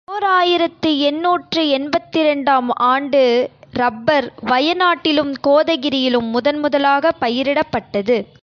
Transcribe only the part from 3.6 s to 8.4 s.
இரப்பர் வயநாட்டிலும் கோதகிரியிலும் முதன் முதலாகப் பயிரிடப்பட்டது.